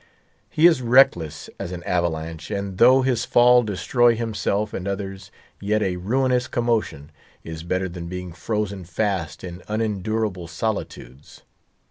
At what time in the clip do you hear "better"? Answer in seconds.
7.61-7.87